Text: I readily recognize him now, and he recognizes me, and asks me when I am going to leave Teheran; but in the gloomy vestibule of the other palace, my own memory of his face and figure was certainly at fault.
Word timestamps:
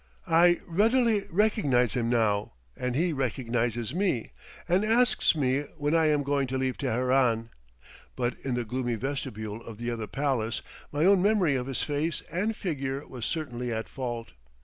I 0.25 0.59
readily 0.65 1.25
recognize 1.29 1.93
him 1.93 2.09
now, 2.09 2.53
and 2.75 2.95
he 2.95 3.13
recognizes 3.13 3.93
me, 3.93 4.31
and 4.67 4.83
asks 4.83 5.35
me 5.35 5.61
when 5.77 5.93
I 5.93 6.07
am 6.07 6.23
going 6.23 6.47
to 6.47 6.57
leave 6.57 6.75
Teheran; 6.75 7.51
but 8.15 8.33
in 8.39 8.55
the 8.55 8.65
gloomy 8.65 8.95
vestibule 8.95 9.61
of 9.63 9.77
the 9.77 9.91
other 9.91 10.07
palace, 10.07 10.63
my 10.91 11.05
own 11.05 11.21
memory 11.21 11.55
of 11.55 11.67
his 11.67 11.83
face 11.83 12.23
and 12.31 12.55
figure 12.55 13.05
was 13.05 13.25
certainly 13.27 13.71
at 13.71 13.87
fault. 13.87 14.29